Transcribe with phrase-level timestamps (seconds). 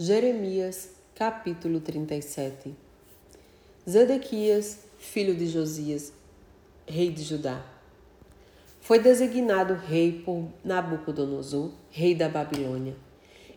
[0.00, 2.72] Jeremias, capítulo 37
[3.84, 6.12] Zedequias, filho de Josias,
[6.86, 7.60] rei de Judá,
[8.80, 12.94] foi designado rei por Nabucodonosor, rei da Babilônia.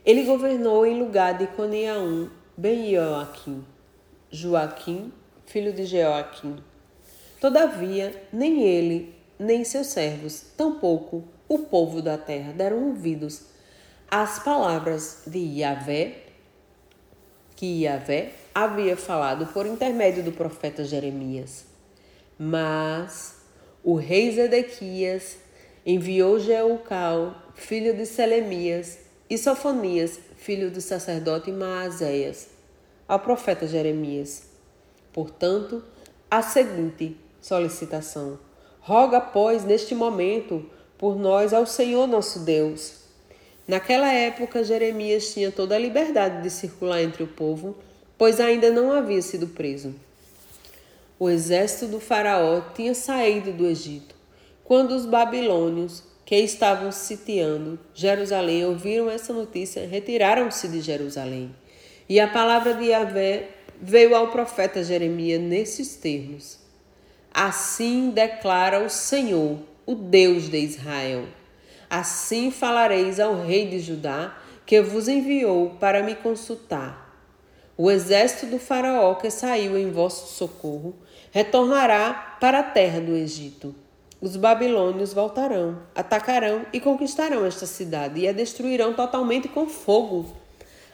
[0.04, 2.28] Ele governou em lugar de Coniaum
[2.58, 3.64] ben Joaquim,
[4.32, 5.14] Joaquim,
[5.46, 6.56] filho de Joaquim.
[7.40, 13.44] Todavia, nem ele, nem seus servos, tampouco o povo da terra deram ouvidos
[14.10, 16.31] às palavras de Yahvé,
[17.62, 21.64] que Yahvé havia falado por intermédio do profeta Jeremias.
[22.36, 23.36] Mas
[23.84, 25.38] o rei Zedequias
[25.86, 28.98] enviou Jeucal, filho de Selemias,
[29.30, 32.48] e Sofonias, filho do sacerdote Maazéias,
[33.08, 34.42] ao profeta Jeremias.
[35.14, 35.84] Portanto,
[36.32, 38.40] a seguinte solicitação:
[38.80, 40.66] Roga, pois, neste momento,
[40.98, 43.01] por nós ao Senhor nosso Deus
[43.68, 47.76] Naquela época, Jeremias tinha toda a liberdade de circular entre o povo,
[48.18, 49.96] pois ainda não havia sido preso.
[51.20, 54.16] O exército do Faraó tinha saído do Egito.
[54.64, 61.54] Quando os babilônios, que estavam sitiando Jerusalém, ouviram essa notícia, retiraram-se de Jerusalém.
[62.08, 63.50] E a palavra de Yahvé
[63.82, 66.58] veio ao profeta Jeremias nesses termos:
[67.34, 71.26] Assim declara o Senhor, o Deus de Israel
[71.92, 77.14] Assim falareis ao rei de Judá, que vos enviou para me consultar.
[77.76, 80.96] O exército do Faraó que saiu em vosso socorro
[81.32, 83.76] retornará para a terra do Egito.
[84.22, 90.34] Os babilônios voltarão, atacarão e conquistarão esta cidade e a destruirão totalmente com fogo.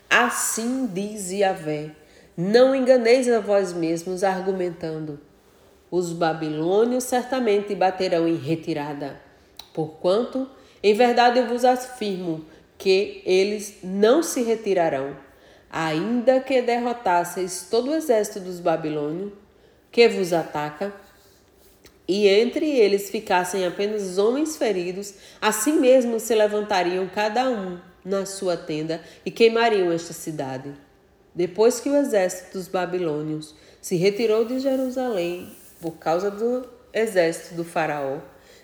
[0.10, 1.92] Assim diz Yahvé:
[2.36, 5.20] Não enganeis a vós mesmos, argumentando.
[5.92, 9.22] Os babilônios certamente baterão em retirada,
[9.76, 12.46] porquanto em verdade eu vos afirmo
[12.78, 15.16] que eles não se retirarão,
[15.70, 19.34] ainda que derrotasseis todo o exército dos babilônios
[19.92, 20.94] que vos ataca,
[22.08, 28.56] e entre eles ficassem apenas homens feridos, assim mesmo se levantariam cada um na sua
[28.56, 30.74] tenda e queimariam esta cidade.
[31.36, 35.52] Depois que o exército dos babilônios se retirou de Jerusalém
[35.82, 38.20] por causa do exército do faraó,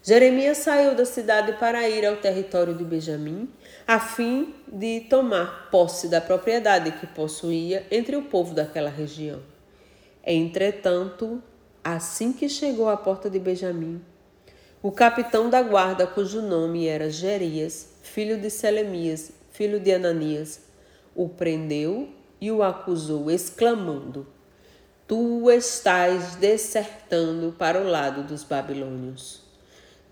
[0.06, 3.48] Jeremias saiu da cidade para ir ao território de Benjamim,
[3.88, 9.40] a fim de tomar posse da propriedade que possuía entre o povo daquela região.
[10.22, 11.42] Entretanto,
[11.82, 14.02] assim que chegou à porta de Benjamim,
[14.82, 20.64] o capitão da guarda, cujo nome era Jerias, filho de Selemias, filho de Ananias,
[21.16, 22.10] o prendeu
[22.42, 24.28] e o acusou, exclamando:
[25.08, 29.43] Tu estás desertando para o lado dos babilônios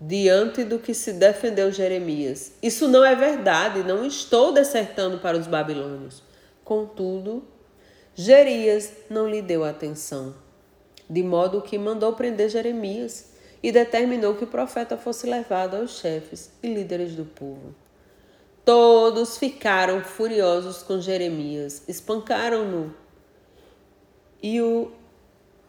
[0.04, 2.54] diante do que se defendeu Jeremias.
[2.60, 6.24] Isso não é verdade, não estou desertando para os babilônios.
[6.64, 7.44] Contudo,
[8.12, 10.34] Jerias não lhe deu atenção,
[11.08, 13.30] de modo que mandou prender Jeremias
[13.62, 17.72] e determinou que o profeta fosse levado aos chefes e líderes do povo.
[18.64, 22.92] Todos ficaram furiosos com Jeremias, espancaram-no
[24.42, 24.90] e o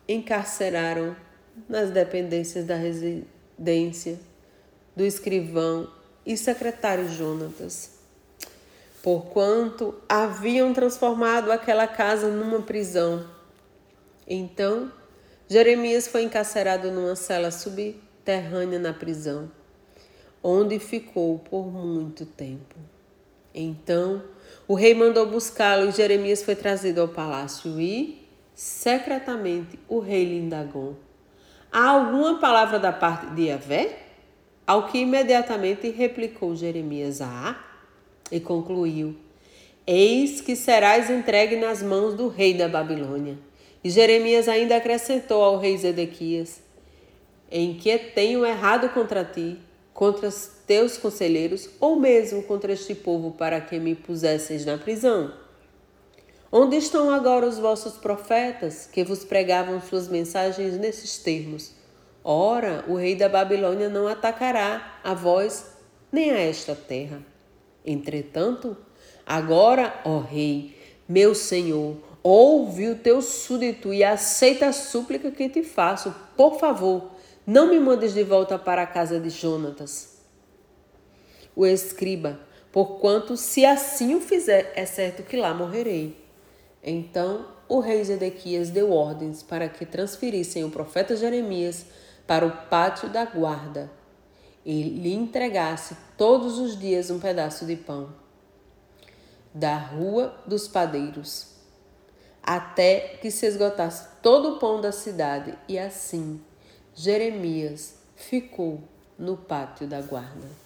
[0.10, 1.16] encarceraram
[1.70, 4.20] nas dependências da residência dência
[4.96, 5.90] do escrivão
[6.26, 7.92] e secretário Jonatas,
[9.02, 13.28] porquanto haviam transformado aquela casa numa prisão.
[14.28, 14.92] Então,
[15.48, 19.52] Jeremias foi encarcerado numa cela subterrânea na prisão,
[20.42, 22.76] onde ficou por muito tempo.
[23.54, 24.24] Então,
[24.68, 28.26] o rei mandou buscá-lo e Jeremias foi trazido ao palácio e,
[28.56, 30.98] secretamente, o rei lhe indagou
[31.76, 33.98] Há alguma palavra da parte de Yahvé?
[34.68, 37.60] Ao que imediatamente replicou Jeremias a
[38.32, 39.16] e concluiu:
[39.88, 43.40] Eis que serás entregue nas mãos do rei da Babilônia.
[43.84, 46.62] E Jeremias ainda acrescentou ao rei Zedequias:
[47.50, 49.58] Em que tenho errado contra ti,
[49.96, 55.43] contra os teus conselheiros, ou mesmo contra este povo, para que me pusesseis na prisão?
[56.56, 61.72] Onde estão agora os vossos profetas que vos pregavam suas mensagens nesses termos?
[62.24, 65.66] Ora, o rei da Babilônia não atacará a vós
[66.12, 67.24] nem a esta terra.
[67.84, 68.78] Entretanto,
[69.26, 70.78] agora, ó rei,
[71.10, 76.14] meu senhor, ouve o teu súdito e aceita a súplica que te faço.
[76.38, 77.14] Por favor,
[77.48, 80.20] não me mandes de volta para a casa de Jonatas.
[81.56, 82.40] O escriba,
[82.72, 86.22] porquanto se assim o fizer, é certo que lá morrerei.
[86.84, 91.86] Então o rei Zedequias deu ordens para que transferissem o profeta Jeremias
[92.28, 93.90] para o pátio da guarda
[94.66, 98.14] e lhe entregasse todos os dias um pedaço de pão.
[99.54, 101.48] da rua dos padeiros,
[102.42, 106.42] até que se esgotasse todo o pão da cidade, e assim
[106.96, 108.82] Jeremias ficou
[109.18, 110.63] no pátio da guarda.